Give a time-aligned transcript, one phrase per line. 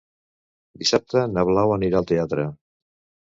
[0.83, 2.47] Dissabte na Blau anirà al teatre.